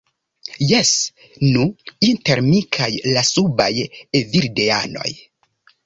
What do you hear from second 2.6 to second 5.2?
kaj la subaj evildeanoj.